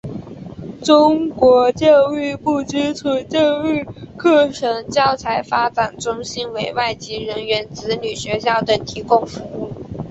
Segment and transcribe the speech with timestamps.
[0.83, 3.83] 中国教育部基础教育
[4.17, 9.69] 课程教材发展中心为外籍人员子女学校等提供服务。